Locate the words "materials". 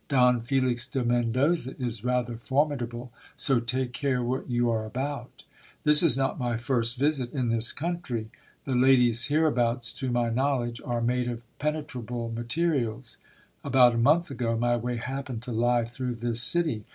12.31-13.17